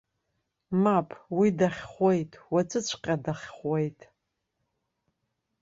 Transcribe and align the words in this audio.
Мап, 0.83 1.09
уи 1.37 1.49
дахьхәуеит, 1.57 2.31
уаҵәыҵәҟьа 2.53 3.15
дахьхәуеит. 3.23 3.99